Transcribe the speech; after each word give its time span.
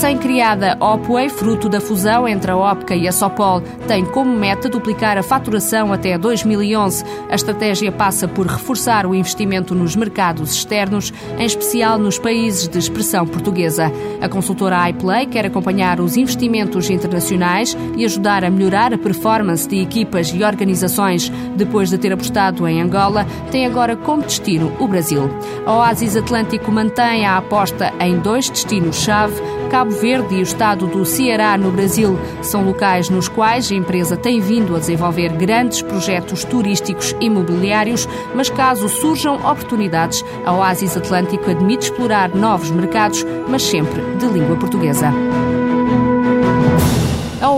Recém-criada 0.00 0.78
Opway, 0.80 1.28
fruto 1.28 1.68
da 1.68 1.78
fusão 1.78 2.26
entre 2.26 2.50
a 2.50 2.56
Opca 2.56 2.94
e 2.94 3.06
a 3.06 3.12
Sopol, 3.12 3.60
tem 3.86 4.02
como 4.02 4.34
meta 4.34 4.66
duplicar 4.66 5.18
a 5.18 5.22
faturação 5.22 5.92
até 5.92 6.16
2011. 6.16 7.04
A 7.28 7.34
estratégia 7.34 7.92
passa 7.92 8.26
por 8.26 8.46
reforçar 8.46 9.04
o 9.04 9.14
investimento 9.14 9.74
nos 9.74 9.94
mercados 9.94 10.54
externos, 10.54 11.12
em 11.38 11.44
especial 11.44 11.98
nos 11.98 12.18
países 12.18 12.66
de 12.66 12.78
expressão 12.78 13.26
portuguesa. 13.26 13.92
A 14.22 14.28
consultora 14.28 14.88
iPlay 14.88 15.26
quer 15.26 15.44
acompanhar 15.44 16.00
os 16.00 16.16
investimentos 16.16 16.88
internacionais 16.88 17.76
e 17.94 18.02
ajudar 18.02 18.42
a 18.42 18.48
melhorar 18.48 18.94
a 18.94 18.98
performance 18.98 19.68
de 19.68 19.82
equipas 19.82 20.28
e 20.28 20.42
organizações. 20.42 21.30
Depois 21.56 21.90
de 21.90 21.98
ter 21.98 22.10
apostado 22.10 22.66
em 22.66 22.80
Angola, 22.80 23.26
tem 23.50 23.66
agora 23.66 23.94
como 23.96 24.22
destino 24.22 24.72
o 24.80 24.88
Brasil. 24.88 25.30
A 25.66 25.74
Oasis 25.74 26.16
Atlântico 26.16 26.72
mantém 26.72 27.26
a 27.26 27.36
aposta 27.36 27.92
em 28.00 28.18
dois 28.18 28.48
destinos-chave 28.48 29.59
Cabo 29.70 29.92
Verde 29.92 30.34
e 30.34 30.40
o 30.40 30.42
estado 30.42 30.88
do 30.88 31.04
Ceará, 31.04 31.56
no 31.56 31.70
Brasil, 31.70 32.18
são 32.42 32.64
locais 32.64 33.08
nos 33.08 33.28
quais 33.28 33.70
a 33.70 33.74
empresa 33.74 34.16
tem 34.16 34.40
vindo 34.40 34.74
a 34.74 34.80
desenvolver 34.80 35.30
grandes 35.32 35.80
projetos 35.80 36.42
turísticos 36.42 37.14
imobiliários, 37.20 38.08
mas 38.34 38.50
caso 38.50 38.88
surjam 38.88 39.36
oportunidades, 39.36 40.24
a 40.44 40.52
Oasis 40.52 40.96
Atlântico 40.96 41.48
admite 41.48 41.84
explorar 41.84 42.34
novos 42.34 42.70
mercados, 42.70 43.24
mas 43.48 43.62
sempre 43.62 44.02
de 44.18 44.26
língua 44.26 44.56
portuguesa. 44.56 45.12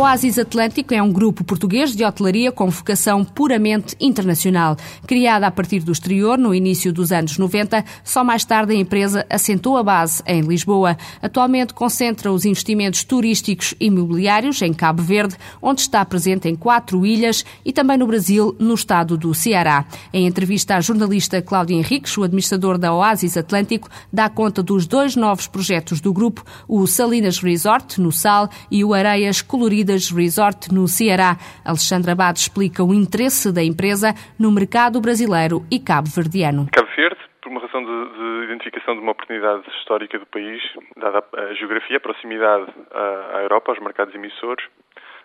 Oasis 0.02 0.36
Atlântico 0.36 0.92
é 0.92 1.00
um 1.00 1.12
grupo 1.12 1.44
português 1.44 1.94
de 1.94 2.04
hotelaria 2.04 2.50
com 2.50 2.68
vocação 2.68 3.24
puramente 3.24 3.94
internacional. 4.00 4.76
Criada 5.06 5.46
a 5.46 5.50
partir 5.50 5.78
do 5.78 5.92
exterior 5.92 6.36
no 6.36 6.52
início 6.52 6.92
dos 6.92 7.12
anos 7.12 7.38
90, 7.38 7.84
só 8.02 8.24
mais 8.24 8.44
tarde 8.44 8.72
a 8.72 8.76
empresa 8.76 9.24
assentou 9.30 9.76
a 9.76 9.82
base 9.84 10.20
em 10.26 10.40
Lisboa. 10.40 10.96
Atualmente 11.22 11.72
concentra 11.72 12.32
os 12.32 12.44
investimentos 12.44 13.04
turísticos 13.04 13.76
e 13.78 13.86
imobiliários 13.86 14.60
em 14.60 14.74
Cabo 14.74 15.04
Verde, 15.04 15.36
onde 15.62 15.82
está 15.82 16.04
presente 16.04 16.48
em 16.48 16.56
quatro 16.56 17.06
ilhas 17.06 17.44
e 17.64 17.72
também 17.72 17.96
no 17.96 18.08
Brasil, 18.08 18.56
no 18.58 18.74
estado 18.74 19.16
do 19.16 19.32
Ceará. 19.32 19.84
Em 20.12 20.26
entrevista 20.26 20.74
à 20.74 20.80
jornalista 20.80 21.40
Cláudia 21.40 21.76
Henriques, 21.76 22.18
o 22.18 22.24
administrador 22.24 22.76
da 22.76 22.92
Oasis 22.92 23.36
Atlântico 23.36 23.88
dá 24.12 24.28
conta 24.28 24.64
dos 24.64 24.84
dois 24.84 25.14
novos 25.14 25.46
projetos 25.46 26.00
do 26.00 26.12
grupo, 26.12 26.44
o 26.66 26.88
Salinas 26.88 27.38
Resort, 27.38 28.00
no 28.00 28.10
Sal, 28.10 28.50
e 28.68 28.82
o 28.84 28.92
Areias 28.92 29.40
Coloridas 29.40 29.91
Resort 30.14 30.72
no 30.72 30.88
Ceará. 30.88 31.36
Alexandra 31.64 32.12
Abad 32.12 32.38
explica 32.38 32.82
o 32.82 32.94
interesse 32.94 33.52
da 33.52 33.62
empresa 33.62 34.14
no 34.38 34.50
mercado 34.50 35.00
brasileiro 35.00 35.62
e 35.70 35.78
cabo-verdiano. 35.78 36.68
Cabo 36.72 36.88
Verde, 36.96 37.20
por 37.40 37.50
uma 37.50 37.60
razão 37.60 37.82
de, 37.82 37.88
de, 37.88 38.44
identificação 38.44 38.94
de 38.94 39.00
uma 39.00 39.12
oportunidade 39.12 39.62
histórica 39.78 40.18
do 40.18 40.26
país, 40.26 40.62
dada 40.96 41.24
a 41.36 41.54
geografia, 41.54 41.96
a 41.96 42.00
proximidade 42.00 42.66
à, 42.90 43.38
à 43.38 43.42
Europa, 43.42 43.72
aos 43.72 43.80
mercados 43.80 44.14
emissores, 44.14 44.64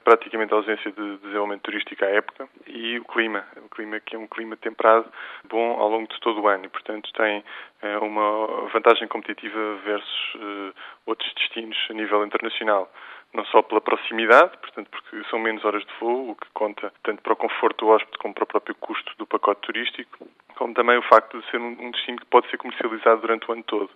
praticamente 0.08 0.54
a 0.54 0.56
ausência 0.56 0.90
de 0.90 1.18
desenvolvimento 1.18 1.64
turístico 1.64 2.06
à 2.06 2.08
época 2.08 2.48
e 2.66 2.98
o 2.98 3.04
clima, 3.04 3.44
o 3.58 3.68
clima 3.68 4.00
que 4.00 4.16
é 4.16 4.20
um 4.20 4.26
clima 4.26 4.56
temperado, 4.56 5.06
bom 5.50 5.78
ao 5.78 5.90
longo 5.90 6.08
de 6.08 6.18
todo 6.22 6.40
o 6.40 6.48
ano 6.48 6.64
e, 6.64 6.70
portanto, 6.70 7.12
tem 7.12 7.44
eh, 7.82 7.98
uma 7.98 8.70
vantagem 8.72 9.06
competitiva 9.10 9.76
versus 9.84 10.36
eh, 10.36 10.74
outros 11.06 11.30
destinos 11.34 11.78
a 11.90 11.94
nível 11.94 12.26
internacional 12.26 12.90
não 13.38 13.46
só 13.46 13.62
pela 13.62 13.80
proximidade, 13.80 14.58
portanto, 14.58 14.90
porque 14.90 15.24
são 15.30 15.38
menos 15.38 15.64
horas 15.64 15.86
de 15.86 15.94
voo, 16.00 16.32
o 16.32 16.36
que 16.36 16.48
conta 16.54 16.92
tanto 17.04 17.22
para 17.22 17.34
o 17.34 17.36
conforto 17.36 17.86
do 17.86 17.92
hóspede 17.92 18.18
como 18.18 18.34
para 18.34 18.44
o 18.44 18.48
próprio 18.48 18.76
custo 18.76 19.14
do 19.18 19.28
pacote 19.28 19.62
turístico, 19.62 20.28
como 20.56 20.74
também 20.74 20.98
o 20.98 21.04
facto 21.04 21.40
de 21.40 21.50
ser 21.52 21.58
um 21.60 21.92
destino 21.92 22.18
que 22.18 22.26
pode 22.26 22.50
ser 22.50 22.58
comercializado 22.58 23.22
durante 23.22 23.48
o 23.48 23.54
ano 23.54 23.64
todo. 23.64 23.92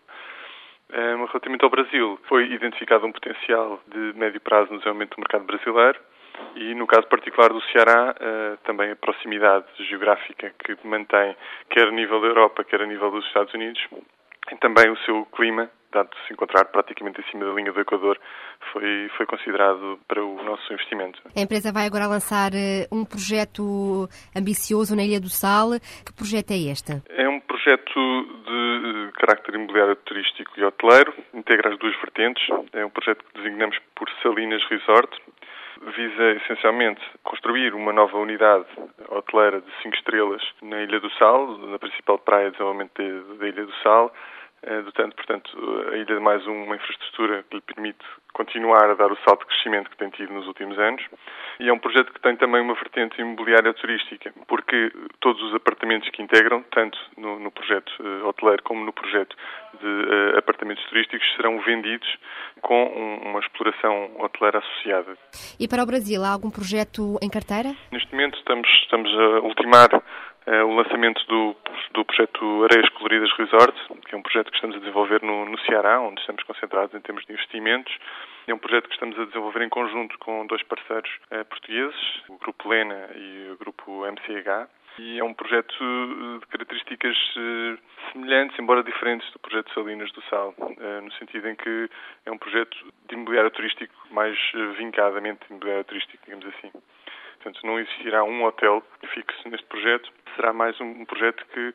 Um, 0.93 1.25
relativamente 1.25 1.63
ao 1.63 1.69
Brasil, 1.69 2.19
foi 2.27 2.51
identificado 2.51 3.05
um 3.05 3.11
potencial 3.11 3.81
de 3.87 4.13
médio 4.15 4.41
prazo 4.41 4.71
no 4.71 4.77
desenvolvimento 4.77 5.15
do 5.15 5.21
mercado 5.21 5.45
brasileiro 5.45 5.99
e, 6.55 6.75
no 6.75 6.85
caso 6.85 7.07
particular 7.07 7.51
do 7.51 7.61
Ceará, 7.71 8.13
uh, 8.13 8.57
também 8.63 8.91
a 8.91 8.95
proximidade 8.95 9.65
geográfica 9.87 10.53
que 10.59 10.77
mantém, 10.85 11.35
quer 11.69 11.87
a 11.87 11.91
nível 11.91 12.21
da 12.21 12.27
Europa, 12.27 12.63
quer 12.63 12.81
a 12.81 12.85
nível 12.85 13.09
dos 13.09 13.25
Estados 13.25 13.53
Unidos, 13.53 13.81
e 14.51 14.55
também 14.57 14.91
o 14.91 14.97
seu 14.97 15.25
clima, 15.27 15.71
dado 15.91 16.09
se 16.27 16.33
encontrar 16.33 16.65
praticamente 16.65 17.21
acima 17.21 17.45
da 17.45 17.53
linha 17.53 17.71
do 17.71 17.79
Equador, 17.79 18.19
foi, 18.71 19.09
foi 19.17 19.25
considerado 19.25 19.99
para 20.07 20.23
o 20.23 20.43
nosso 20.43 20.71
investimento. 20.73 21.21
A 21.35 21.41
empresa 21.41 21.71
vai 21.71 21.85
agora 21.85 22.07
lançar 22.07 22.53
eh, 22.53 22.87
um 22.91 23.03
projeto 23.05 24.07
ambicioso 24.35 24.95
na 24.95 25.03
Ilha 25.03 25.19
do 25.19 25.29
Sal. 25.29 25.71
Que 26.05 26.13
projeto 26.13 26.51
é 26.51 26.57
este? 26.71 27.01
É 27.09 27.27
um 27.27 27.39
projeto 27.39 27.99
de 28.45 29.11
carácter 29.13 29.55
imobiliário 29.55 29.95
turístico 29.97 30.51
e 30.57 30.63
hoteleiro, 30.63 31.13
integra 31.33 31.71
as 31.71 31.79
duas 31.79 31.95
vertentes. 31.97 32.43
É 32.73 32.85
um 32.85 32.89
projeto 32.89 33.23
que 33.25 33.41
designamos 33.41 33.77
por 33.95 34.09
Salinas 34.21 34.63
Resort, 34.69 35.21
visa 35.95 36.31
essencialmente 36.43 37.01
construir 37.23 37.73
uma 37.73 37.91
nova 37.91 38.17
unidade 38.17 38.65
hoteleira 39.09 39.61
de 39.61 39.71
5 39.81 39.95
estrelas 39.95 40.41
na 40.61 40.81
Ilha 40.83 40.99
do 40.99 41.09
Sal, 41.13 41.57
na 41.57 41.79
principal 41.79 42.19
praia 42.19 42.45
de 42.45 42.51
desenvolvimento 42.51 43.01
da 43.39 43.47
Ilha 43.47 43.65
do 43.65 43.73
Sal, 43.81 44.13
eh, 44.63 44.81
dotando, 44.83 45.15
portanto, 45.15 45.49
a 45.91 45.95
ilha 45.95 46.05
de 46.05 46.19
mais 46.19 46.45
uma 46.45 46.75
infraestrutura 46.75 47.43
que 47.49 47.55
lhe 47.55 47.61
permite 47.61 48.05
continuar 48.33 48.89
a 48.89 48.93
dar 48.93 49.11
o 49.11 49.17
salto 49.27 49.41
de 49.41 49.47
crescimento 49.47 49.89
que 49.89 49.97
tem 49.97 50.09
tido 50.09 50.33
nos 50.33 50.47
últimos 50.47 50.77
anos. 50.79 51.03
E 51.59 51.69
é 51.69 51.73
um 51.73 51.79
projeto 51.79 52.11
que 52.13 52.21
tem 52.21 52.35
também 52.37 52.61
uma 52.61 52.73
vertente 52.73 53.19
imobiliária 53.19 53.73
turística, 53.73 54.33
porque 54.47 54.91
todos 55.19 55.41
os 55.43 55.53
apartamentos 55.53 56.09
que 56.09 56.21
integram, 56.21 56.63
tanto 56.71 56.97
no, 57.17 57.39
no 57.39 57.51
projeto 57.51 57.91
uh, 57.99 58.27
hoteleiro 58.27 58.63
como 58.63 58.85
no 58.85 58.93
projeto 58.93 59.35
de 59.79 59.87
uh, 59.87 60.37
apartamentos 60.37 60.83
turísticos, 60.85 61.27
serão 61.35 61.59
vendidos 61.61 62.07
com 62.61 62.83
um, 62.85 63.29
uma 63.29 63.39
exploração 63.39 64.11
hoteleira 64.19 64.59
associada. 64.59 65.17
E 65.59 65.67
para 65.67 65.83
o 65.83 65.85
Brasil, 65.85 66.23
há 66.23 66.29
algum 66.29 66.49
projeto 66.49 67.17
em 67.21 67.29
carteira? 67.29 67.75
Neste 67.91 68.11
momento 68.11 68.37
estamos, 68.37 68.67
estamos 68.83 69.11
a 69.11 69.39
ultimar 69.41 69.89
uh, 69.93 70.65
o 70.65 70.75
lançamento 70.75 71.23
do, 71.27 71.55
do 71.93 72.05
projeto 72.05 72.63
Areias 72.65 72.89
Coloridas 72.89 73.31
Resort, 73.37 73.75
que 74.11 74.15
é 74.15 74.17
um 74.17 74.21
projeto 74.21 74.49
que 74.51 74.57
estamos 74.57 74.75
a 74.75 74.79
desenvolver 74.79 75.23
no, 75.23 75.45
no 75.45 75.57
Ceará, 75.61 76.01
onde 76.01 76.19
estamos 76.19 76.43
concentrados 76.43 76.93
em 76.93 76.99
termos 76.99 77.25
de 77.25 77.31
investimentos. 77.31 77.97
É 78.45 78.53
um 78.53 78.57
projeto 78.57 78.89
que 78.89 78.93
estamos 78.93 79.17
a 79.17 79.23
desenvolver 79.23 79.61
em 79.61 79.69
conjunto 79.69 80.19
com 80.19 80.45
dois 80.47 80.61
parceiros 80.63 81.09
uh, 81.31 81.45
portugueses, 81.45 82.21
o 82.27 82.37
Grupo 82.37 82.67
Lena 82.67 83.09
e 83.15 83.51
o 83.51 83.57
Grupo 83.57 84.05
MCH. 84.05 84.69
E 84.99 85.17
é 85.17 85.23
um 85.23 85.33
projeto 85.33 85.73
eh, 85.81 86.39
de 86.39 86.47
características 86.47 87.15
semelhantes, 88.11 88.59
embora 88.59 88.83
diferentes, 88.83 89.31
do 89.31 89.39
projeto 89.39 89.73
Salinas 89.73 90.11
do 90.11 90.21
Sal, 90.23 90.53
no 91.01 91.09
sentido 91.13 91.47
em 91.47 91.55
que 91.55 91.89
é 92.25 92.29
um 92.31 92.37
projeto 92.37 92.77
de 93.07 93.15
imobiliário 93.15 93.49
turístico, 93.51 93.93
mais 94.11 94.37
vincadamente 94.77 95.39
imobiliário 95.49 95.85
turístico, 95.85 96.21
digamos 96.25 96.45
assim. 96.45 96.71
Portanto, 97.41 97.65
não 97.65 97.79
existirá 97.79 98.25
um 98.25 98.43
hotel 98.43 98.83
fixo 99.13 99.47
neste 99.47 99.65
projeto, 99.67 100.11
será 100.35 100.51
mais 100.51 100.79
um 100.81 101.05
projeto 101.05 101.45
que 101.53 101.73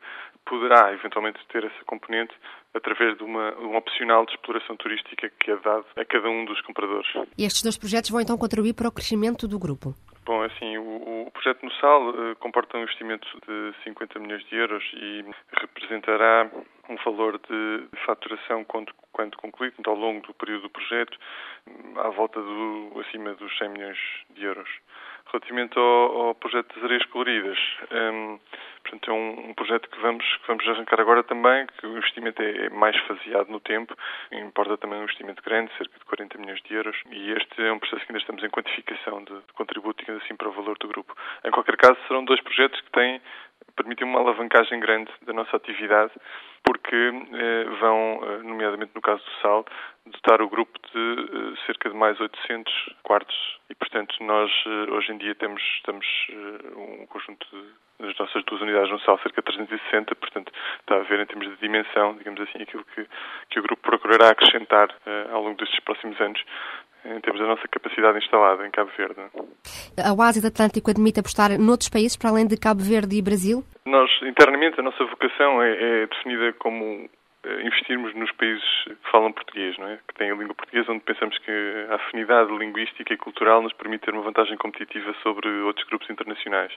poderá 0.49 0.93
eventualmente 0.93 1.39
ter 1.51 1.63
essa 1.63 1.83
componente 1.85 2.33
através 2.73 3.17
de 3.17 3.23
uma, 3.23 3.53
um 3.59 3.75
opcional 3.75 4.25
de 4.25 4.33
exploração 4.33 4.75
turística 4.75 5.29
que 5.39 5.51
é 5.51 5.55
dado 5.57 5.85
a 5.95 6.05
cada 6.05 6.29
um 6.29 6.45
dos 6.45 6.61
compradores. 6.61 7.07
E 7.37 7.45
estes 7.45 7.63
dois 7.63 7.77
projetos 7.77 8.09
vão 8.09 8.21
então 8.21 8.37
contribuir 8.37 8.73
para 8.73 8.87
o 8.87 8.91
crescimento 8.91 9.47
do 9.47 9.59
grupo? 9.59 9.93
Bom, 10.25 10.43
assim, 10.43 10.77
o, 10.77 11.27
o 11.27 11.31
projeto 11.31 11.63
no 11.63 11.71
SAL 11.75 12.09
uh, 12.09 12.35
comporta 12.35 12.77
um 12.77 12.81
investimento 12.81 13.25
de 13.47 13.73
50 13.83 14.19
milhões 14.19 14.45
de 14.47 14.55
euros 14.55 14.83
e 14.93 15.25
representará 15.53 16.51
um 16.89 16.95
valor 17.05 17.39
de, 17.39 17.97
faturação 18.05 18.63
quando, 18.65 18.93
quando 19.11 19.37
concluído, 19.37 19.75
ao 19.85 19.95
longo 19.95 20.25
do 20.27 20.33
período 20.33 20.63
do 20.63 20.69
projeto, 20.69 21.17
à 21.95 22.09
volta 22.09 22.41
do, 22.41 22.91
acima 23.07 23.33
dos 23.35 23.57
100 23.57 23.69
milhões 23.69 23.97
de 24.31 24.43
euros 24.43 24.69
relativamente 25.31 25.77
ao, 25.77 26.27
ao 26.27 26.35
projeto 26.35 26.73
das 26.75 26.83
areias 26.83 27.05
coloridas. 27.05 27.57
Um, 27.91 28.39
portanto, 28.83 29.11
é 29.11 29.13
um, 29.13 29.49
um, 29.49 29.53
projeto 29.53 29.89
que 29.89 29.99
vamos, 29.99 30.25
que 30.37 30.47
vamos 30.47 30.67
arrancar 30.67 30.99
agora 30.99 31.23
também, 31.23 31.67
que 31.77 31.85
o 31.85 31.97
investimento 31.97 32.41
é, 32.41 32.65
é, 32.65 32.69
mais 32.69 32.97
faseado 33.01 33.49
no 33.49 33.59
tempo, 33.59 33.95
importa 34.31 34.77
também 34.77 34.99
um 34.99 35.03
investimento 35.03 35.43
grande, 35.43 35.71
cerca 35.77 35.97
de 35.97 36.05
40 36.05 36.37
milhões 36.37 36.61
de 36.63 36.73
euros, 36.73 36.97
e 37.11 37.31
este 37.31 37.61
é 37.61 37.71
um 37.71 37.79
processo 37.79 38.05
que 38.05 38.11
ainda 38.11 38.19
estamos 38.19 38.43
em 38.43 38.49
quantificação 38.49 39.23
de, 39.23 39.33
de 39.33 39.53
contributo, 39.53 39.99
digamos 39.99 40.23
assim, 40.23 40.35
para 40.35 40.49
o 40.49 40.53
valor 40.53 40.77
do 40.77 40.87
grupo. 40.87 41.15
Em 41.43 41.51
qualquer 41.51 41.77
caso, 41.77 41.97
serão 42.07 42.23
dois 42.23 42.41
projetos 42.41 42.79
que 42.81 42.91
têm 42.91 43.21
permitem 43.77 44.07
uma 44.07 44.19
alavancagem 44.19 44.79
grande 44.79 45.11
da 45.25 45.33
nossa 45.33 45.55
atividade, 45.55 46.11
porque 46.67 46.95
eh, 46.95 47.63
vão, 47.79 48.19
eh, 48.23 48.43
nomeadamente 48.43 48.91
no 48.93 49.01
caso 49.01 49.23
do 49.23 49.41
SAL, 49.41 49.65
dotar 50.05 50.41
o 50.41 50.49
grupo 50.49 50.77
de 50.93 50.99
eh, 50.99 51.65
cerca 51.65 51.89
de 51.89 51.95
mais 51.95 52.19
800 52.19 52.73
quartos. 53.03 53.35
E, 53.69 53.75
portanto, 53.75 54.15
nós 54.21 54.51
hoje 54.89 55.11
em 55.11 55.17
dia 55.17 55.35
temos, 55.35 55.61
temos 55.83 56.05
um 56.77 57.05
conjunto 57.07 57.45
das 57.99 58.17
nossas 58.17 58.43
duas 58.45 58.61
unidades 58.61 58.89
no 58.89 58.99
SAL, 59.01 59.19
cerca 59.19 59.41
de 59.41 59.45
360, 59.45 60.15
portanto, 60.15 60.53
está 60.79 60.95
a 60.95 61.03
ver 61.03 61.19
em 61.19 61.25
termos 61.25 61.47
de 61.49 61.55
dimensão, 61.57 62.15
digamos 62.15 62.39
assim, 62.41 62.61
aquilo 62.61 62.85
que, 62.95 63.05
que 63.49 63.59
o 63.59 63.63
grupo 63.63 63.81
procurará 63.81 64.29
acrescentar 64.29 64.87
ao 65.31 65.43
longo 65.43 65.57
destes 65.57 65.81
próximos 65.81 66.19
anos 66.21 66.41
em 67.05 67.19
termos 67.21 67.41
da 67.41 67.47
nossa 67.47 67.67
capacidade 67.67 68.17
instalada 68.17 68.65
em 68.65 68.71
Cabo 68.71 68.91
Verde. 68.97 69.19
A 69.97 70.13
Oasis 70.13 70.45
Atlântico 70.45 70.91
admite 70.91 71.19
apostar 71.19 71.57
noutros 71.59 71.89
países 71.89 72.17
para 72.17 72.29
além 72.29 72.47
de 72.47 72.57
Cabo 72.57 72.81
Verde 72.81 73.15
e 73.17 73.21
Brasil? 73.21 73.63
Nós, 73.85 74.09
internamente, 74.23 74.79
a 74.79 74.83
nossa 74.83 75.03
vocação 75.05 75.61
é, 75.61 76.03
é 76.03 76.07
definida 76.07 76.53
como 76.53 77.09
eh, 77.47 77.61
investirmos 77.65 78.13
nos 78.13 78.31
países 78.33 78.63
que 78.83 79.11
falam 79.11 79.31
português, 79.31 79.77
não 79.77 79.87
é? 79.87 79.99
que 80.07 80.13
têm 80.15 80.31
a 80.31 80.35
língua 80.35 80.53
portuguesa, 80.53 80.91
onde 80.91 81.03
pensamos 81.03 81.37
que 81.39 81.51
a 81.89 81.95
afinidade 81.95 82.51
linguística 82.57 83.13
e 83.13 83.17
cultural 83.17 83.61
nos 83.61 83.73
permite 83.73 84.05
ter 84.05 84.13
uma 84.13 84.23
vantagem 84.23 84.57
competitiva 84.57 85.15
sobre 85.23 85.47
outros 85.61 85.87
grupos 85.87 86.09
internacionais. 86.09 86.73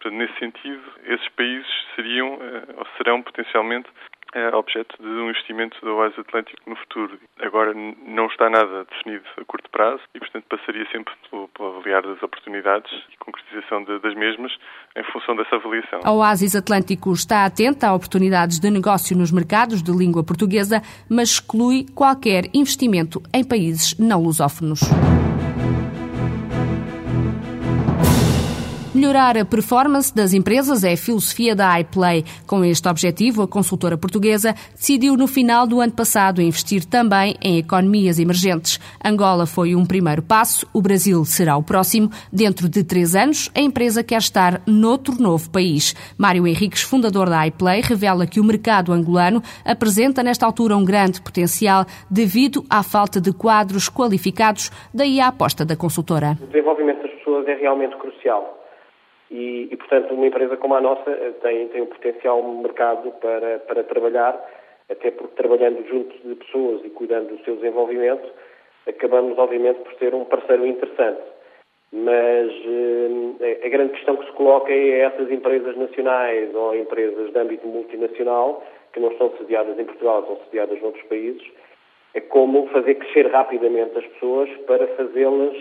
Portanto, 0.00 0.18
nesse 0.18 0.36
sentido, 0.38 0.82
esses 1.04 1.28
países 1.30 1.68
seriam 1.94 2.38
eh, 2.40 2.74
ou 2.76 2.86
serão 2.96 3.22
potencialmente 3.22 3.88
é 4.34 4.54
objeto 4.54 4.96
de 5.00 5.08
um 5.08 5.30
investimento 5.30 5.78
do 5.80 5.94
Oasis 5.96 6.18
Atlântico 6.18 6.58
no 6.66 6.76
futuro. 6.76 7.18
Agora 7.40 7.72
não 7.74 8.26
está 8.26 8.50
nada 8.50 8.84
definido 8.84 9.24
a 9.36 9.44
curto 9.44 9.70
prazo 9.70 10.02
e, 10.14 10.18
portanto, 10.18 10.44
passaria 10.48 10.86
sempre 10.90 11.14
pelo, 11.30 11.48
pelo 11.48 11.76
avaliar 11.76 12.02
das 12.02 12.22
oportunidades 12.22 12.90
e 13.12 13.16
concretização 13.18 13.84
de, 13.84 13.98
das 14.00 14.14
mesmas 14.14 14.52
em 14.96 15.04
função 15.04 15.36
dessa 15.36 15.56
avaliação. 15.56 16.00
A 16.04 16.12
Oasis 16.12 16.54
Atlântico 16.54 17.12
está 17.12 17.44
atenta 17.44 17.88
a 17.88 17.94
oportunidades 17.94 18.60
de 18.60 18.70
negócio 18.70 19.16
nos 19.16 19.32
mercados 19.32 19.82
de 19.82 19.92
língua 19.92 20.24
portuguesa, 20.24 20.82
mas 21.08 21.30
exclui 21.30 21.86
qualquer 21.94 22.44
investimento 22.54 23.22
em 23.32 23.46
países 23.46 23.98
não 23.98 24.22
lusófonos. 24.22 24.80
Melhorar 28.98 29.38
a 29.38 29.44
performance 29.44 30.12
das 30.12 30.34
empresas 30.34 30.82
é 30.82 30.94
a 30.94 30.96
filosofia 30.96 31.54
da 31.54 31.78
iPlay. 31.78 32.24
Com 32.48 32.64
este 32.64 32.88
objetivo, 32.88 33.42
a 33.42 33.46
consultora 33.46 33.96
portuguesa 33.96 34.56
decidiu 34.74 35.16
no 35.16 35.28
final 35.28 35.68
do 35.68 35.80
ano 35.80 35.92
passado 35.92 36.42
investir 36.42 36.84
também 36.84 37.36
em 37.40 37.58
economias 37.58 38.18
emergentes. 38.18 38.80
Angola 39.04 39.46
foi 39.46 39.76
um 39.76 39.86
primeiro 39.86 40.20
passo, 40.20 40.68
o 40.74 40.82
Brasil 40.82 41.24
será 41.24 41.56
o 41.56 41.62
próximo. 41.62 42.10
Dentro 42.32 42.68
de 42.68 42.82
três 42.82 43.14
anos, 43.14 43.48
a 43.54 43.60
empresa 43.60 44.02
quer 44.02 44.18
estar 44.18 44.60
noutro 44.66 45.14
novo 45.14 45.48
país. 45.48 45.94
Mário 46.18 46.44
Henriques, 46.44 46.82
fundador 46.82 47.30
da 47.30 47.46
iPlay, 47.46 47.82
revela 47.82 48.26
que 48.26 48.40
o 48.40 48.44
mercado 48.44 48.92
angolano 48.92 49.40
apresenta 49.64 50.24
nesta 50.24 50.44
altura 50.44 50.76
um 50.76 50.84
grande 50.84 51.22
potencial 51.22 51.86
devido 52.10 52.64
à 52.68 52.82
falta 52.82 53.20
de 53.20 53.32
quadros 53.32 53.88
qualificados, 53.88 54.72
daí 54.92 55.20
a 55.20 55.28
aposta 55.28 55.64
da 55.64 55.76
consultora. 55.76 56.36
O 56.42 56.46
desenvolvimento 56.46 57.02
das 57.02 57.12
pessoas 57.12 57.46
é 57.46 57.54
realmente 57.54 57.96
crucial. 57.96 58.58
E, 59.30 59.68
e, 59.70 59.76
portanto, 59.76 60.14
uma 60.14 60.26
empresa 60.26 60.56
como 60.56 60.74
a 60.74 60.80
nossa 60.80 61.10
eh, 61.10 61.32
tem, 61.42 61.68
tem 61.68 61.82
um 61.82 61.86
potencial 61.86 62.42
mercado 62.42 63.10
para, 63.20 63.58
para 63.60 63.84
trabalhar, 63.84 64.42
até 64.90 65.10
porque 65.10 65.36
trabalhando 65.36 65.86
junto 65.86 66.16
de 66.26 66.34
pessoas 66.36 66.82
e 66.84 66.90
cuidando 66.90 67.36
do 67.36 67.44
seu 67.44 67.56
desenvolvimento, 67.56 68.26
acabamos, 68.86 69.36
obviamente, 69.36 69.80
por 69.80 69.92
ser 69.94 70.14
um 70.14 70.24
parceiro 70.24 70.66
interessante. 70.66 71.20
Mas 71.92 72.50
eh, 73.40 73.60
a 73.64 73.68
grande 73.68 73.92
questão 73.92 74.16
que 74.16 74.26
se 74.26 74.32
coloca 74.32 74.72
é 74.72 75.00
essas 75.00 75.30
empresas 75.30 75.76
nacionais 75.76 76.54
ou 76.54 76.74
empresas 76.74 77.30
de 77.30 77.38
âmbito 77.38 77.66
multinacional, 77.66 78.62
que 78.92 79.00
não 79.00 79.10
estão 79.12 79.30
sediadas 79.36 79.78
em 79.78 79.84
Portugal, 79.84 80.20
estão 80.20 80.38
sediadas 80.46 80.80
noutros 80.80 81.04
países, 81.04 81.46
é 82.14 82.20
como 82.20 82.66
fazer 82.68 82.94
crescer 82.94 83.26
rapidamente 83.30 83.98
as 83.98 84.06
pessoas 84.06 84.48
para 84.66 84.86
fazê-las 84.88 85.56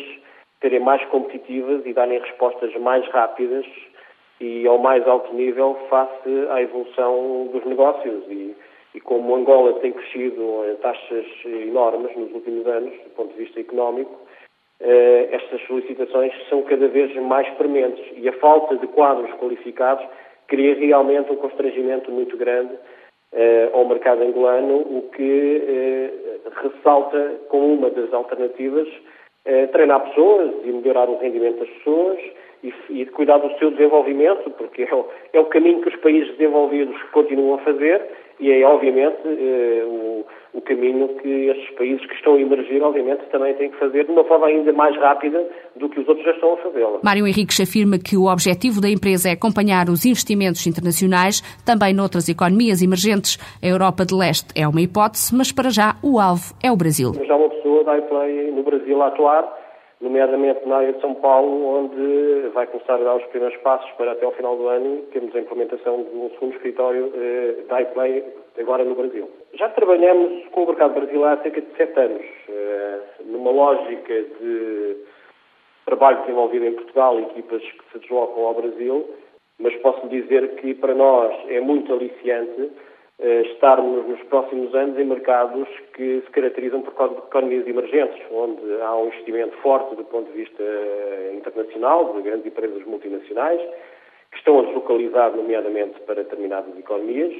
serem 0.62 0.80
mais 0.80 1.04
competitivas 1.06 1.86
e 1.86 1.94
darem 1.94 2.20
respostas 2.20 2.74
mais 2.76 3.08
rápidas 3.10 3.66
e 4.40 4.68
ao 4.68 4.78
mais 4.78 5.08
alto 5.08 5.34
nível 5.34 5.78
face 5.90 6.48
à 6.50 6.62
evolução 6.62 7.50
dos 7.52 7.64
negócios. 7.66 8.24
E, 8.30 8.56
e 8.96 9.02
como 9.02 9.36
Angola 9.36 9.74
tem 9.80 9.92
crescido 9.94 10.66
em 10.72 10.76
taxas 10.78 11.26
enormes 11.46 12.16
nos 12.16 12.32
últimos 12.34 12.66
anos, 12.68 12.94
do 13.04 13.10
ponto 13.16 13.34
de 13.34 13.44
vista 13.44 13.60
económico, 13.60 14.16
eh, 14.80 15.30
estas 15.32 15.62
solicitações 15.66 16.34
são 16.50 16.62
cada 16.64 16.88
vez 16.88 17.14
mais 17.16 17.50
prementes 17.56 18.06
e 18.16 18.30
a 18.30 18.34
falta 18.34 18.78
de 18.78 18.88
quadros 18.88 19.32
qualificados 19.40 20.06
cria 20.48 20.76
realmente 20.76 21.32
um 21.32 21.36
constrangimento 21.36 22.12
muito 22.12 22.38
grande 22.38 22.74
eh, 23.34 23.70
ao 23.74 23.86
mercado 23.86 24.22
angolano, 24.22 24.78
o 24.78 25.10
que 25.14 25.64
eh, 25.68 26.12
ressalta 26.62 27.42
como 27.50 27.74
uma 27.74 27.90
das 27.90 28.14
alternativas 28.14 28.88
é, 29.48 29.68
treinar 29.68 30.02
pessoas 30.10 30.52
e 30.66 30.68
melhorar 30.68 31.10
o 31.10 31.18
rendimento 31.18 31.60
das 31.60 31.70
pessoas 31.70 32.20
e, 32.62 32.74
e 32.90 33.06
cuidar 33.08 33.38
do 33.38 33.58
seu 33.58 33.72
desenvolvimento, 33.72 34.50
porque 34.52 34.84
é 34.84 34.94
o, 34.94 35.06
é 35.32 35.40
o, 35.40 35.46
caminho 35.46 35.82
que 35.82 35.90
os 35.90 35.96
países 35.96 36.30
desenvolvidos 36.38 37.02
continuam 37.14 37.56
a 37.56 37.60
fazer 37.60 38.02
e 38.40 38.52
é, 38.52 38.66
obviamente, 38.68 39.18
é, 39.26 39.84
o, 39.86 40.26
o, 40.54 40.62
caminho 40.62 41.08
que 41.20 41.28
estes 41.28 41.76
países 41.76 42.06
que 42.06 42.14
estão 42.14 42.36
a 42.36 42.40
emergir, 42.40 42.82
obviamente, 42.84 43.26
também 43.32 43.54
têm 43.56 43.72
que 43.72 43.78
fazer 43.78 44.06
de 44.06 44.12
uma 44.12 44.24
forma 44.26 44.46
ainda 44.46 44.72
mais 44.74 44.96
rápida 44.98 45.44
do 45.76 45.90
que 45.90 46.00
os 46.00 46.08
outros 46.08 46.24
já 46.24 46.34
estão 46.34 46.54
a 46.54 46.58
fazê-la. 46.58 47.00
Mário 47.04 47.26
Henriques 47.26 47.60
afirma 47.60 47.98
que 47.98 48.16
o 48.16 48.32
objetivo 48.32 48.80
da 48.80 48.90
empresa 48.90 49.30
é 49.30 49.32
acompanhar 49.32 49.90
os 49.90 50.06
investimentos 50.06 50.68
internacionais, 50.68 51.42
também 51.66 51.96
noutras 51.96 52.30
economias 52.30 52.84
emergentes. 52.84 53.40
A 53.62 53.68
Europa 53.68 54.06
de 54.06 54.14
Leste 54.14 54.50
é 54.56 54.68
uma 54.68 54.82
hipótese, 54.82 55.36
mas 55.36 55.52
para 55.52 55.70
já 55.70 55.96
o 56.04 56.20
alvo 56.20 56.54
é 56.64 56.72
o 56.72 56.78
Brasil. 56.78 57.14
Já 57.26 57.36
uma 57.36 57.50
pessoa 57.50 57.84
da 57.84 57.98
iPlay 57.98 58.52
no 58.52 58.62
Brasil 58.62 59.02
a 59.02 59.08
atuar 59.08 59.67
nomeadamente 60.00 60.68
na 60.68 60.78
área 60.78 60.94
de 60.94 61.02
São 61.02 61.16
Paulo, 61.16 61.66
onde 61.66 62.50
vai 62.54 62.68
começar 62.68 62.96
a 62.96 63.04
dar 63.04 63.16
os 63.16 63.26
primeiros 63.28 63.58
passos 63.62 63.90
para 63.92 64.12
até 64.12 64.26
ao 64.26 64.32
final 64.34 64.56
do 64.56 64.68
ano 64.68 65.02
termos 65.12 65.36
a 65.36 65.40
implementação 65.40 66.04
de 66.04 66.16
um 66.16 66.30
segundo 66.32 66.56
escritório 66.56 67.12
eh, 67.16 67.64
da 67.68 67.82
iPlay 67.82 68.24
agora 68.60 68.84
no 68.84 68.96
Brasil. 68.96 69.30
Já 69.54 69.70
trabalhamos 69.70 70.46
com 70.50 70.64
o 70.64 70.68
mercado 70.68 70.94
brasileiro 70.94 71.26
há 71.26 71.38
cerca 71.38 71.62
de 71.62 71.76
sete 71.76 72.00
anos, 72.00 72.26
eh, 72.50 73.00
numa 73.26 73.52
lógica 73.52 74.14
de 74.14 74.98
trabalho 75.86 76.22
desenvolvido 76.22 76.66
em 76.66 76.74
Portugal, 76.74 77.20
equipas 77.20 77.62
que 77.62 77.92
se 77.92 78.00
deslocam 78.00 78.46
ao 78.46 78.54
Brasil, 78.54 79.10
mas 79.60 79.76
posso 79.78 80.08
dizer 80.10 80.56
que 80.58 80.76
para 80.76 80.94
nós 80.94 81.34
é 81.50 81.60
muito 81.60 81.92
aliciante 81.92 82.72
estarmos 83.20 84.06
nos 84.08 84.22
próximos 84.24 84.74
anos 84.76 84.98
em 85.00 85.06
mercados 85.06 85.68
que 85.94 86.22
se 86.22 86.32
caracterizam 86.32 86.82
por 86.82 86.94
economias 86.94 87.68
emergentes, 87.68 88.22
onde 88.32 88.62
há 88.82 88.96
um 88.96 89.08
investimento 89.08 89.58
forte 89.58 89.96
do 89.96 90.04
ponto 90.04 90.32
de 90.32 90.38
vista 90.38 90.62
eh, 90.62 91.34
internacional, 91.36 92.14
de 92.14 92.22
grandes 92.22 92.46
empresas 92.46 92.86
multinacionais, 92.86 93.60
que 94.32 94.38
estão 94.38 94.60
a 94.60 94.64
deslocalizar, 94.64 95.36
nomeadamente, 95.36 96.00
para 96.02 96.24
determinadas 96.24 96.78
economias, 96.78 97.34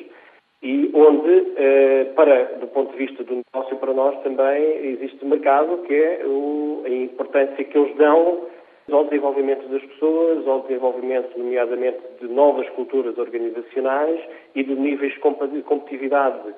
e 0.64 0.90
onde, 0.96 1.54
eh, 1.58 2.06
para, 2.16 2.56
do 2.56 2.68
ponto 2.68 2.92
de 2.94 2.98
vista 2.98 3.24
do 3.24 3.36
negócio, 3.36 3.78
para 3.78 3.94
nós 3.94 4.20
também 4.24 4.64
existe 4.94 5.24
mercado, 5.24 5.84
que 5.84 5.94
é 5.94 6.22
a 6.24 6.90
importância 6.90 7.64
que 7.64 7.78
eles 7.78 7.96
dão 7.98 8.48
ao 8.92 9.04
desenvolvimento 9.06 9.68
das 9.68 9.84
pessoas, 9.84 10.48
ao 10.48 10.62
desenvolvimento, 10.62 11.38
nomeadamente, 11.38 12.00
de 12.22 12.28
novas 12.28 12.68
culturas 12.70 13.18
organizacionais 13.18 14.20
e 14.56 14.64
de 14.64 14.76
níveis 14.76 15.14
de 15.14 15.20
competitividade 15.20 16.54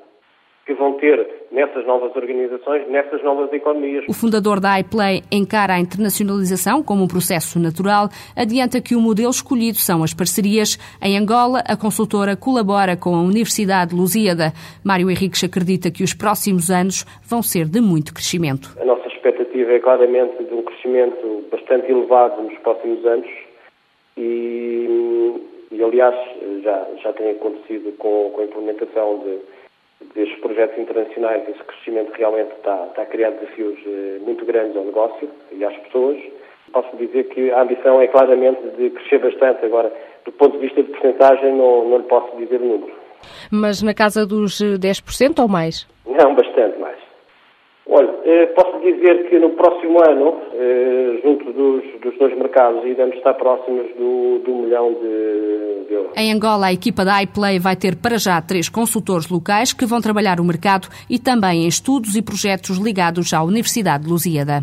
que 0.69 0.75
vão 0.75 0.93
ter 0.99 1.47
nessas 1.51 1.83
novas 1.87 2.15
organizações, 2.15 2.87
nessas 2.87 3.23
novas 3.23 3.51
economias. 3.51 4.05
O 4.07 4.13
fundador 4.13 4.59
da 4.59 4.79
iPlay 4.79 5.23
encara 5.31 5.73
a 5.73 5.79
internacionalização 5.79 6.83
como 6.83 7.03
um 7.03 7.07
processo 7.07 7.59
natural, 7.59 8.07
adianta 8.35 8.79
que 8.79 8.95
o 8.95 9.01
modelo 9.01 9.31
escolhido 9.31 9.79
são 9.79 10.03
as 10.03 10.13
parcerias. 10.13 10.77
Em 11.01 11.17
Angola, 11.17 11.63
a 11.67 11.75
consultora 11.75 12.37
colabora 12.37 12.95
com 12.95 13.15
a 13.15 13.21
Universidade 13.21 13.95
Lusíada. 13.95 14.53
Mário 14.85 15.09
Henriques 15.09 15.43
acredita 15.43 15.89
que 15.89 16.03
os 16.03 16.13
próximos 16.13 16.69
anos 16.69 17.03
vão 17.27 17.41
ser 17.41 17.65
de 17.65 17.81
muito 17.81 18.13
crescimento. 18.13 18.77
A 18.79 18.85
nossa 18.85 19.08
expectativa 19.19 19.73
é 19.73 19.79
claramente 19.79 20.43
de 20.43 20.53
um 20.53 20.63
crescimento 20.63 21.45
bastante 21.51 21.91
elevado 21.91 22.41
nos 22.41 22.57
próximos 22.59 23.05
anos 23.05 23.29
e, 24.17 25.41
e 25.71 25.83
aliás, 25.83 26.15
já, 26.63 26.87
já 27.01 27.13
tem 27.13 27.31
acontecido 27.31 27.95
com, 27.97 28.31
com 28.31 28.41
a 28.41 28.45
implementação 28.45 29.19
de, 29.19 29.39
destes 30.15 30.39
projetos 30.39 30.77
internacionais, 30.77 31.47
esse 31.47 31.63
crescimento 31.63 32.11
realmente 32.13 32.51
está, 32.53 32.85
está 32.87 33.01
a 33.01 33.05
criar 33.05 33.31
desafios 33.31 33.77
eh, 33.85 34.19
muito 34.21 34.45
grandes 34.45 34.75
ao 34.75 34.85
negócio 34.85 35.29
e 35.51 35.63
às 35.63 35.75
pessoas. 35.77 36.17
Posso 36.71 36.95
dizer 36.97 37.25
que 37.29 37.51
a 37.51 37.61
ambição 37.61 38.01
é 38.01 38.07
claramente 38.07 38.61
de 38.77 38.89
crescer 38.91 39.19
bastante. 39.19 39.65
Agora, 39.65 39.91
do 40.23 40.31
ponto 40.31 40.53
de 40.53 40.59
vista 40.59 40.83
de 40.83 40.91
porcentagem, 40.91 41.53
não, 41.55 41.87
não 41.89 41.97
lhe 41.97 42.03
posso 42.03 42.35
dizer 42.37 42.61
o 42.61 42.65
número. 42.65 42.93
Mas 43.51 43.81
na 43.81 43.93
casa 43.93 44.25
dos 44.25 44.59
10% 44.61 45.39
ou 45.39 45.47
mais? 45.47 45.87
Não, 46.05 46.35
bastante 46.35 46.79
mais. 46.79 47.08
Olha, 47.91 48.13
eh, 48.23 48.45
posso 48.55 48.79
dizer 48.81 49.27
que 49.27 49.39
no 49.39 49.49
próximo 49.51 49.97
ano, 50.07 50.35
eh, 50.53 51.19
junto 51.23 51.51
dos, 51.51 51.83
dos 52.01 52.15
dois 52.19 52.37
mercados, 52.37 52.85
iremos 52.85 53.15
estar 53.15 53.33
próximos 53.33 53.87
do, 53.97 54.39
do 54.45 54.53
milhão 54.57 54.93
de, 54.93 55.87
de, 55.87 55.93
euros. 55.95 56.11
Em 56.15 56.31
Angola, 56.31 56.67
a 56.67 56.73
equipa 56.73 57.03
da 57.03 57.23
iPlay 57.23 57.57
vai 57.57 57.75
ter 57.75 57.95
para 57.95 58.19
já 58.19 58.39
três 58.43 58.69
consultores 58.69 59.27
locais 59.27 59.73
que 59.73 59.87
vão 59.87 59.99
trabalhar 59.99 60.39
o 60.39 60.43
mercado 60.43 60.87
e 61.09 61.17
também 61.17 61.63
em 61.63 61.67
estudos 61.67 62.15
e 62.15 62.21
projetos 62.21 62.77
ligados 62.77 63.33
à 63.33 63.41
Universidade 63.41 64.03
de 64.03 64.09
Lusíada. 64.11 64.61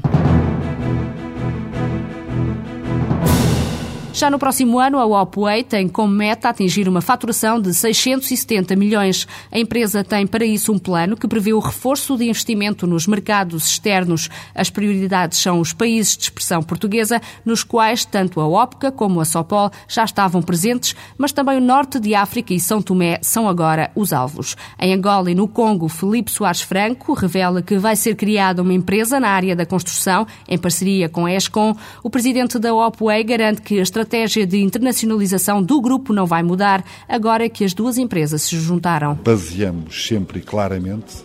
Já 4.17 4.31
no 4.31 4.39
próximo 4.39 4.79
ano, 4.79 4.99
a 4.99 5.05
Opway 5.05 5.63
tem 5.63 5.87
como 5.87 6.11
meta 6.11 6.49
atingir 6.49 6.89
uma 6.89 7.03
faturação 7.03 7.61
de 7.61 7.75
670 7.75 8.75
milhões. 8.75 9.29
A 9.53 9.59
empresa 9.59 10.03
tem 10.03 10.27
para 10.27 10.43
isso 10.43 10.73
um 10.73 10.79
plano 10.79 11.19
que 11.19 11.29
prevê 11.29 11.53
o 11.53 11.59
reforço 11.59 12.17
de 12.17 12.25
investimento 12.25 12.87
nos 12.87 13.07
mercados 13.07 13.67
externos. 13.67 14.31
As 14.55 14.71
prioridades 14.71 15.37
são 15.37 15.61
os 15.61 15.75
países 15.75 16.17
de 16.17 16.23
expressão 16.23 16.63
portuguesa, 16.63 17.21
nos 17.45 17.63
quais 17.63 18.07
tanto 18.07 18.41
a 18.41 18.49
OPCA 18.49 18.91
como 18.91 19.21
a 19.21 19.25
Sopol 19.27 19.71
já 19.87 20.05
estavam 20.05 20.41
presentes, 20.41 20.97
mas 21.19 21.31
também 21.31 21.59
o 21.59 21.61
norte 21.61 22.01
de 22.01 22.15
África 22.15 22.55
e 22.55 22.59
São 22.59 22.81
Tomé 22.81 23.19
são 23.21 23.47
agora 23.47 23.91
os 23.95 24.15
alvos. 24.15 24.57
Em 24.81 24.95
Angola 24.95 25.31
e 25.31 25.35
no 25.35 25.47
Congo, 25.47 25.91
Felipe 25.91 26.33
Soares 26.33 26.63
Franco 26.63 27.13
revela 27.13 27.61
que 27.61 27.77
vai 27.77 27.95
ser 27.95 28.17
criada 28.17 28.63
uma 28.63 28.73
empresa 28.73 29.21
na 29.21 29.29
área 29.29 29.55
da 29.55 29.67
construção, 29.67 30.27
em 30.49 30.57
parceria 30.57 31.07
com 31.07 31.27
a 31.27 31.35
ESCOM. 31.35 31.77
O 32.03 32.09
presidente 32.09 32.59
da 32.59 32.75
Opway 32.75 33.23
garante 33.23 33.61
que 33.61 33.79
a 33.79 33.83
estratégia 33.83 34.06
de 34.47 34.59
internacionalização 34.59 35.63
do 35.63 35.81
grupo 35.81 36.13
não 36.13 36.27
vai 36.27 36.43
mudar, 36.43 36.85
agora 37.09 37.49
que 37.49 37.65
as 37.65 37.75
duas 37.75 37.99
empresas 37.99 38.43
se 38.43 38.57
juntaram. 38.57 39.15
Baseamos 39.15 40.07
sempre 40.07 40.39
e 40.39 40.43
claramente 40.43 41.25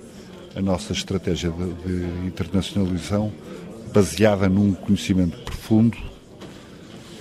a 0.56 0.62
nossa 0.62 0.94
estratégia 0.94 1.52
de, 1.52 1.74
de 1.86 2.28
internacionalização 2.28 3.32
baseada 3.94 4.50
num 4.50 4.74
conhecimento 4.74 5.38
profundo 5.40 5.98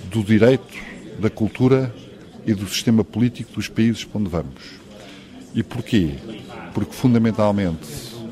do 0.05 0.23
direito, 0.23 0.77
da 1.19 1.29
cultura 1.29 1.93
e 2.45 2.53
do 2.53 2.67
sistema 2.67 3.03
político 3.03 3.53
dos 3.53 3.67
países 3.67 4.03
para 4.03 4.19
onde 4.19 4.29
vamos. 4.29 4.81
E 5.53 5.63
porquê? 5.63 6.15
Porque, 6.73 6.93
fundamentalmente, 6.93 7.87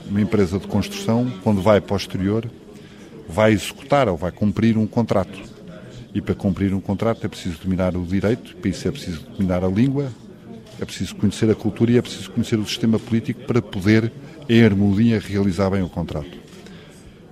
uma 0.10 0.22
empresa 0.22 0.58
de 0.58 0.68
construção, 0.68 1.32
quando 1.44 1.62
vai 1.62 1.80
para 1.80 1.94
o 1.94 1.98
exterior, 1.98 2.50
vai 3.28 3.52
executar 3.52 4.08
ou 4.08 4.18
vai 4.18 4.32
cumprir 4.32 4.78
um 4.78 4.88
contrato. 4.88 5.40
E 6.14 6.22
para 6.22 6.34
cumprir 6.34 6.74
um 6.74 6.82
contrato 6.82 7.26
é 7.26 7.28
preciso 7.28 7.60
dominar 7.64 7.96
o 7.96 8.04
direito, 8.04 8.56
para 8.56 8.70
isso 8.70 8.88
é 8.88 8.92
preciso 8.92 9.22
dominar 9.38 9.64
a 9.64 9.68
língua, 9.68 10.12
é 10.80 10.86
preciso 10.86 11.16
conhecer 11.16 11.50
a 11.52 11.56
cultura 11.56 11.92
e 11.92 11.98
é 11.98 12.02
preciso 12.02 12.32
conhecer 12.32 12.58
o 12.58 12.66
sistema 12.66 12.98
político 12.98 13.42
para 13.46 13.62
poder, 13.62 14.12
em 14.48 14.64
harmonia, 14.64 15.20
realizar 15.20 15.70
bem 15.70 15.84
o 15.84 15.90
contrato. 15.90 16.38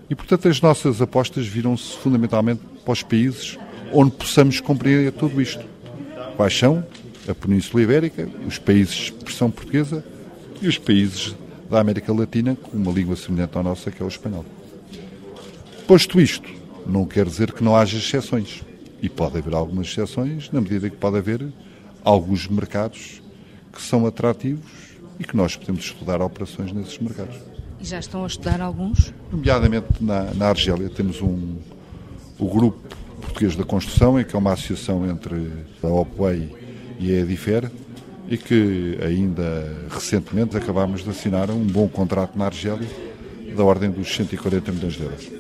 E, 0.09 0.15
portanto, 0.15 0.47
as 0.47 0.61
nossas 0.61 1.01
apostas 1.01 1.47
viram-se 1.47 1.97
fundamentalmente 1.97 2.61
para 2.83 2.93
os 2.93 3.03
países 3.03 3.57
onde 3.91 4.11
possamos 4.11 4.59
compreender 4.59 5.11
tudo 5.11 5.41
isto. 5.41 5.65
Quais 6.35 6.57
são? 6.57 6.85
A 7.27 7.33
Península 7.33 7.83
Ibérica, 7.83 8.29
os 8.45 8.57
países 8.57 8.93
de 8.93 9.03
expressão 9.03 9.49
portuguesa 9.51 10.03
e 10.61 10.67
os 10.67 10.77
países 10.77 11.35
da 11.69 11.79
América 11.79 12.13
Latina 12.13 12.55
com 12.55 12.77
uma 12.77 12.91
língua 12.91 13.15
semelhante 13.15 13.57
à 13.57 13.63
nossa, 13.63 13.91
que 13.91 14.01
é 14.01 14.05
o 14.05 14.07
espanhol. 14.07 14.45
Posto 15.85 16.19
isto, 16.21 16.49
não 16.85 17.05
quer 17.05 17.25
dizer 17.25 17.51
que 17.51 17.63
não 17.63 17.75
haja 17.75 17.97
exceções. 17.97 18.63
E 19.01 19.09
pode 19.09 19.37
haver 19.37 19.53
algumas 19.53 19.87
exceções, 19.87 20.51
na 20.51 20.61
medida 20.61 20.89
que 20.89 20.95
pode 20.95 21.17
haver 21.17 21.47
alguns 22.03 22.47
mercados 22.47 23.21
que 23.71 23.81
são 23.81 24.05
atrativos 24.05 24.71
e 25.19 25.23
que 25.23 25.35
nós 25.35 25.55
podemos 25.55 25.83
estudar 25.83 26.21
operações 26.21 26.71
nesses 26.71 26.97
mercados. 26.97 27.35
E 27.79 27.85
já 27.85 27.99
estão 27.99 28.23
a 28.23 28.27
estudar 28.27 28.59
alguns? 28.61 29.13
Nomeadamente 29.31 29.87
na, 30.01 30.33
na 30.33 30.49
Argélia 30.49 30.89
temos 30.89 31.21
um, 31.21 31.57
o 32.39 32.47
Grupo 32.47 32.95
Português 33.21 33.55
da 33.55 33.63
Construção, 33.63 34.23
que 34.23 34.35
é 34.35 34.39
uma 34.39 34.53
associação 34.53 35.07
entre 35.07 35.51
a 35.83 35.87
OPWay 35.87 36.55
e 36.99 37.11
a 37.11 37.19
Edifer, 37.21 37.71
e 38.27 38.37
que 38.37 38.97
ainda 39.01 39.87
recentemente 39.89 40.57
acabámos 40.57 41.03
de 41.03 41.09
assinar 41.09 41.49
um 41.51 41.63
bom 41.63 41.87
contrato 41.87 42.37
na 42.37 42.45
Argélia 42.45 42.87
da 43.57 43.63
ordem 43.63 43.89
dos 43.89 44.15
140 44.15 44.71
milhões 44.71 44.93
de 44.93 45.03
euros. 45.03 45.31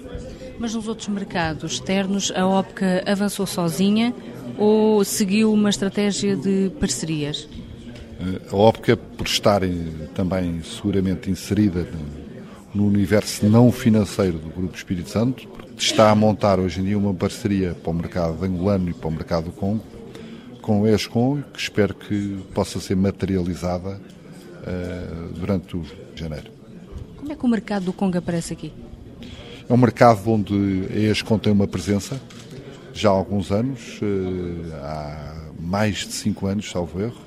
Mas 0.59 0.73
nos 0.73 0.87
outros 0.87 1.07
mercados 1.07 1.73
externos, 1.73 2.31
a 2.35 2.45
OPCA 2.45 3.03
avançou 3.05 3.45
sozinha 3.45 4.13
ou 4.57 5.03
seguiu 5.03 5.53
uma 5.53 5.69
estratégia 5.69 6.35
de 6.35 6.71
parcerias? 6.79 7.47
A 8.51 8.55
OPCA, 8.55 8.97
por 8.97 9.27
estar 9.27 9.61
também 10.15 10.61
seguramente 10.63 11.29
inserida 11.29 11.87
no 12.73 12.87
universo 12.87 13.47
não 13.47 13.71
financeiro 13.71 14.39
do 14.39 14.49
Grupo 14.49 14.75
Espírito 14.75 15.09
Santo, 15.09 15.47
está 15.77 16.09
a 16.09 16.15
montar 16.15 16.59
hoje 16.59 16.81
em 16.81 16.85
dia 16.85 16.97
uma 16.97 17.13
parceria 17.13 17.75
para 17.75 17.91
o 17.91 17.93
mercado 17.93 18.43
angolano 18.43 18.89
e 18.89 18.93
para 18.93 19.07
o 19.07 19.11
mercado 19.11 19.45
do 19.45 19.51
Congo, 19.51 19.83
com 20.61 20.81
o 20.81 20.87
ESCOM, 20.87 21.43
que 21.53 21.59
espero 21.59 21.93
que 21.93 22.43
possa 22.53 22.79
ser 22.79 22.95
materializada 22.95 23.99
uh, 23.99 25.33
durante 25.33 25.77
o 25.77 25.85
janeiro. 26.15 26.51
Como 27.15 27.31
é 27.31 27.35
que 27.35 27.45
o 27.45 27.47
mercado 27.47 27.85
do 27.85 27.93
Congo 27.93 28.17
aparece 28.17 28.53
aqui? 28.53 28.73
É 29.69 29.73
um 29.73 29.77
mercado 29.77 30.31
onde 30.31 30.87
a 30.89 31.11
ESCOM 31.11 31.37
tem 31.37 31.51
uma 31.51 31.67
presença 31.67 32.19
já 32.93 33.09
há 33.09 33.11
alguns 33.11 33.51
anos, 33.51 33.99
uh, 34.01 34.73
há 34.81 35.51
mais 35.59 35.97
de 35.97 36.13
cinco 36.13 36.47
anos, 36.47 36.69
salvo 36.71 37.01
erro, 37.01 37.17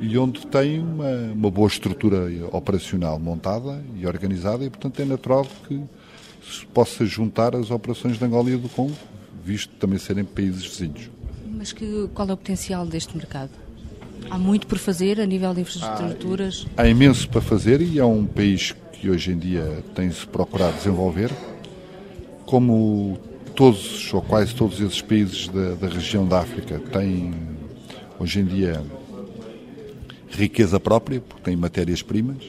e 0.00 0.16
onde 0.16 0.46
tem 0.46 0.80
uma, 0.80 1.10
uma 1.34 1.50
boa 1.50 1.68
estrutura 1.68 2.28
operacional 2.50 3.18
montada 3.18 3.84
e 3.94 4.06
organizada, 4.06 4.64
e 4.64 4.70
portanto 4.70 5.00
é 5.00 5.04
natural 5.04 5.46
que 5.68 5.80
se 6.42 6.64
possa 6.66 7.04
juntar 7.04 7.54
as 7.54 7.70
operações 7.70 8.18
de 8.18 8.24
Angola 8.24 8.50
e 8.50 8.56
do 8.56 8.68
Congo, 8.70 8.96
visto 9.44 9.70
também 9.74 9.98
serem 9.98 10.24
países 10.24 10.64
vizinhos. 10.64 11.10
Mas 11.46 11.72
que, 11.72 12.08
qual 12.14 12.26
é 12.28 12.32
o 12.32 12.36
potencial 12.38 12.86
deste 12.86 13.14
mercado? 13.14 13.50
Há 14.30 14.38
muito 14.38 14.66
por 14.66 14.78
fazer 14.78 15.20
a 15.20 15.26
nível 15.26 15.52
de 15.52 15.60
infraestruturas? 15.60 16.66
Há, 16.74 16.82
há 16.82 16.88
imenso 16.88 17.28
para 17.28 17.42
fazer 17.42 17.82
e 17.82 17.98
é 17.98 18.04
um 18.04 18.24
país 18.24 18.74
que 19.00 19.08
hoje 19.08 19.32
em 19.32 19.38
dia 19.38 19.82
tem-se 19.94 20.26
procurado 20.26 20.76
desenvolver. 20.76 21.32
Como 22.44 23.18
todos 23.56 24.12
ou 24.12 24.20
quase 24.20 24.54
todos 24.54 24.78
esses 24.78 25.00
países 25.00 25.48
da, 25.48 25.74
da 25.74 25.88
região 25.88 26.26
da 26.26 26.40
África 26.40 26.78
têm 26.78 27.32
hoje 28.18 28.40
em 28.40 28.44
dia 28.44 28.84
riqueza 30.28 30.78
própria, 30.78 31.20
porque 31.20 31.42
têm 31.42 31.56
matérias-primas 31.56 32.44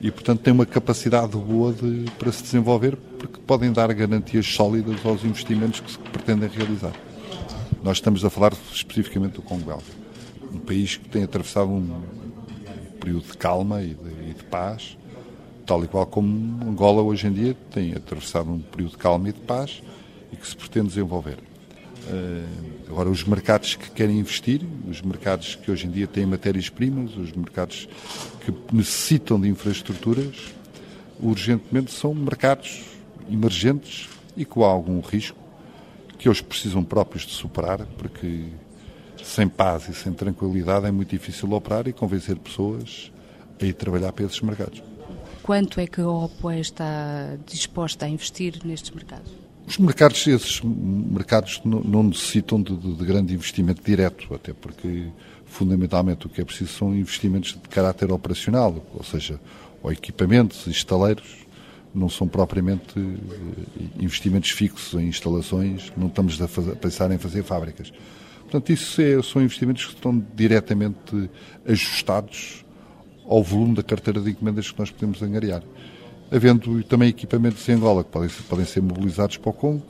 e, 0.00 0.10
portanto, 0.10 0.40
têm 0.40 0.52
uma 0.52 0.66
capacidade 0.66 1.36
boa 1.36 1.72
de, 1.72 2.04
para 2.18 2.30
se 2.30 2.42
desenvolver, 2.42 2.96
porque 3.18 3.40
podem 3.40 3.72
dar 3.72 3.92
garantias 3.94 4.46
sólidas 4.46 5.04
aos 5.06 5.24
investimentos 5.24 5.80
que 5.80 5.90
se 5.90 5.98
pretendem 5.98 6.48
realizar. 6.48 6.92
Nós 7.82 7.96
estamos 7.96 8.24
a 8.24 8.30
falar 8.30 8.52
especificamente 8.72 9.34
do 9.34 9.42
Congo 9.42 9.64
Belga, 9.64 9.82
um 10.52 10.58
país 10.58 10.96
que 10.96 11.08
tem 11.08 11.22
atravessado 11.22 11.70
um 11.70 12.02
período 13.00 13.24
de 13.24 13.36
calma 13.38 13.82
e 13.82 13.94
de, 13.94 14.30
e 14.30 14.34
de 14.34 14.44
paz, 14.44 14.96
tal 15.72 15.82
e 15.84 15.88
qual 15.88 16.04
como 16.04 16.62
Angola 16.68 17.00
hoje 17.00 17.26
em 17.26 17.32
dia 17.32 17.56
tem 17.70 17.94
atravessado 17.94 18.50
um 18.50 18.58
período 18.58 18.90
de 18.90 18.98
calma 18.98 19.30
e 19.30 19.32
de 19.32 19.40
paz 19.40 19.82
e 20.30 20.36
que 20.36 20.46
se 20.46 20.54
pretende 20.54 20.88
desenvolver. 20.88 21.38
Uh, 22.08 22.90
agora, 22.90 23.08
os 23.08 23.24
mercados 23.24 23.74
que 23.76 23.90
querem 23.90 24.18
investir, 24.18 24.60
os 24.86 25.00
mercados 25.00 25.54
que 25.54 25.70
hoje 25.70 25.86
em 25.86 25.90
dia 25.90 26.06
têm 26.06 26.26
matérias-primas, 26.26 27.16
os 27.16 27.32
mercados 27.32 27.88
que 28.44 28.52
necessitam 28.70 29.40
de 29.40 29.48
infraestruturas, 29.48 30.52
urgentemente 31.18 31.90
são 31.90 32.12
mercados 32.12 32.82
emergentes 33.30 34.10
e 34.36 34.44
com 34.44 34.64
algum 34.64 35.00
risco 35.00 35.38
que 36.18 36.28
eles 36.28 36.42
precisam 36.42 36.84
próprios 36.84 37.24
de 37.24 37.32
superar, 37.32 37.86
porque 37.96 38.44
sem 39.24 39.48
paz 39.48 39.88
e 39.88 39.94
sem 39.94 40.12
tranquilidade 40.12 40.86
é 40.86 40.90
muito 40.90 41.10
difícil 41.10 41.50
operar 41.52 41.88
e 41.88 41.94
convencer 41.94 42.36
pessoas 42.36 43.10
a 43.58 43.64
ir 43.64 43.72
trabalhar 43.72 44.12
para 44.12 44.26
esses 44.26 44.40
mercados. 44.42 44.91
Quanto 45.42 45.80
é 45.80 45.86
que 45.86 46.00
a 46.00 46.08
OPOE 46.08 46.60
está 46.60 47.36
disposta 47.46 48.06
a 48.06 48.08
investir 48.08 48.60
nestes 48.64 48.90
mercados? 48.90 49.32
Os 49.66 49.78
mercados, 49.78 50.26
esses 50.26 50.60
mercados 50.60 51.60
não, 51.64 52.02
necessitam 52.02 52.60
de, 52.62 52.76
de, 52.76 52.92
de, 52.94 53.04
grande 53.04 53.34
investimento 53.34 53.82
direto, 53.82 54.34
até 54.34 54.52
porque 54.52 55.06
fundamentalmente 55.46 56.26
o 56.26 56.28
que 56.28 56.40
é 56.40 56.44
preciso 56.44 56.72
são 56.72 56.94
investimentos 56.94 57.52
de 57.52 57.68
caráter 57.68 58.10
operacional, 58.12 58.84
ou 58.94 59.04
seja, 59.04 59.40
ou 59.82 59.92
equipamentos, 59.92 60.66
estaleiros, 60.66 61.42
não 61.94 62.08
são 62.08 62.26
propriamente 62.26 62.98
eh, 62.98 63.84
investimentos 64.00 64.50
fixos 64.50 64.98
em 65.00 65.08
instalações, 65.08 65.92
não 65.96 66.06
estamos 66.06 66.40
a, 66.40 66.48
fazer, 66.48 66.72
a 66.72 66.76
pensar 66.76 67.10
em 67.10 67.18
fazer 67.18 67.42
fábricas. 67.42 67.92
Portanto, 68.42 68.70
isso 68.70 69.00
é, 69.00 69.22
são 69.22 69.42
investimentos 69.42 69.86
que 69.86 69.94
estão 69.94 70.24
diretamente 70.34 71.30
ajustados 71.66 72.64
ao 73.32 73.42
volume 73.42 73.74
da 73.74 73.82
carteira 73.82 74.20
de 74.20 74.30
encomendas 74.30 74.70
que 74.70 74.78
nós 74.78 74.90
podemos 74.90 75.22
angariar. 75.22 75.62
Havendo 76.30 76.82
também 76.84 77.08
equipamentos 77.08 77.66
em 77.68 77.72
Angola 77.72 78.04
que 78.04 78.10
podem 78.10 78.28
ser, 78.28 78.42
podem 78.42 78.64
ser 78.64 78.82
mobilizados 78.82 79.36
para 79.38 79.50
o 79.50 79.52
Congo, 79.52 79.82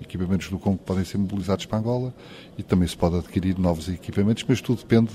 equipamentos 0.00 0.48
do 0.48 0.58
Congo 0.58 0.78
que 0.78 0.84
podem 0.84 1.04
ser 1.04 1.18
mobilizados 1.18 1.66
para 1.66 1.78
Angola 1.78 2.14
e 2.56 2.62
também 2.62 2.86
se 2.86 2.96
pode 2.96 3.16
adquirir 3.16 3.58
novos 3.58 3.88
equipamentos, 3.88 4.44
mas 4.46 4.60
tudo 4.60 4.78
depende 4.78 5.10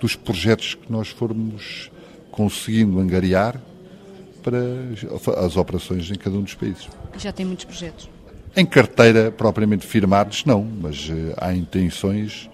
dos 0.00 0.14
projetos 0.14 0.74
que 0.74 0.90
nós 0.90 1.08
formos 1.08 1.90
conseguindo 2.30 2.98
angariar 3.00 3.60
para 4.42 4.58
as 5.44 5.56
operações 5.56 6.10
em 6.10 6.14
cada 6.14 6.36
um 6.36 6.42
dos 6.42 6.54
países. 6.54 6.88
Já 7.18 7.32
tem 7.32 7.46
muitos 7.46 7.64
projetos? 7.64 8.08
Em 8.56 8.64
carteira 8.64 9.30
propriamente 9.30 9.86
firmados, 9.86 10.44
não, 10.44 10.64
mas 10.64 11.10
eh, 11.10 11.34
há 11.36 11.52
intenções 11.52 12.48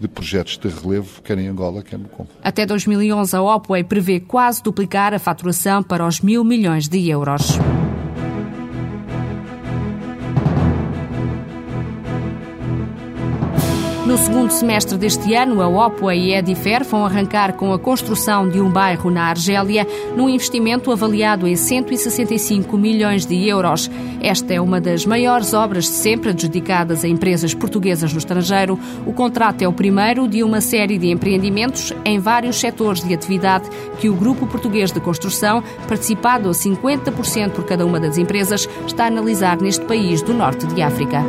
de 0.00 0.08
projetos 0.08 0.56
de 0.56 0.68
relevo, 0.68 1.22
quer 1.22 1.38
em 1.38 1.48
Angola, 1.48 1.82
quer 1.82 1.98
no 1.98 2.08
Congo. 2.08 2.30
Até 2.42 2.64
2011, 2.64 3.36
a 3.36 3.42
Opway 3.42 3.84
prevê 3.84 4.20
quase 4.20 4.62
duplicar 4.62 5.12
a 5.14 5.18
faturação 5.18 5.82
para 5.82 6.06
os 6.06 6.20
mil 6.20 6.44
milhões 6.44 6.88
de 6.88 7.08
euros. 7.08 7.58
No 14.08 14.16
segundo 14.16 14.50
semestre 14.50 14.96
deste 14.96 15.34
ano, 15.34 15.60
a 15.60 15.68
Opua 15.68 16.14
e 16.14 16.32
a 16.32 16.38
Edifer 16.38 16.82
vão 16.82 17.04
arrancar 17.04 17.52
com 17.52 17.74
a 17.74 17.78
construção 17.78 18.48
de 18.48 18.58
um 18.58 18.70
bairro 18.70 19.10
na 19.10 19.24
Argélia, 19.24 19.86
num 20.16 20.30
investimento 20.30 20.90
avaliado 20.90 21.46
em 21.46 21.54
165 21.54 22.78
milhões 22.78 23.26
de 23.26 23.46
euros. 23.46 23.90
Esta 24.18 24.54
é 24.54 24.60
uma 24.62 24.80
das 24.80 25.04
maiores 25.04 25.52
obras 25.52 25.84
de 25.84 25.90
sempre 25.90 26.30
adjudicadas 26.30 27.04
a 27.04 27.08
empresas 27.08 27.52
portuguesas 27.52 28.10
no 28.10 28.18
estrangeiro. 28.18 28.80
O 29.04 29.12
contrato 29.12 29.60
é 29.60 29.68
o 29.68 29.74
primeiro 29.74 30.26
de 30.26 30.42
uma 30.42 30.62
série 30.62 30.96
de 30.96 31.10
empreendimentos 31.10 31.92
em 32.02 32.18
vários 32.18 32.58
setores 32.58 33.04
de 33.04 33.12
atividade 33.12 33.68
que 34.00 34.08
o 34.08 34.14
Grupo 34.14 34.46
Português 34.46 34.90
de 34.90 35.00
Construção, 35.00 35.62
participado 35.86 36.48
a 36.48 36.52
50% 36.52 37.50
por 37.50 37.66
cada 37.66 37.84
uma 37.84 38.00
das 38.00 38.16
empresas, 38.16 38.66
está 38.86 39.04
a 39.04 39.08
analisar 39.08 39.60
neste 39.60 39.84
país 39.84 40.22
do 40.22 40.32
norte 40.32 40.66
de 40.66 40.80
África. 40.80 41.22